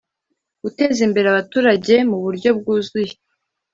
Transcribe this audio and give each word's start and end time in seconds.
Guteza 0.63 0.99
imbere 1.07 1.27
abaturage 1.29 1.95
mu 2.09 2.17
buryo 2.23 2.49
bwuzuye 2.59 3.13